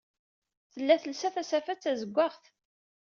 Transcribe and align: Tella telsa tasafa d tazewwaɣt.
Tella 0.73 0.95
telsa 1.03 1.29
tasafa 1.33 1.73
d 1.77 1.79
tazewwaɣt. 1.79 2.43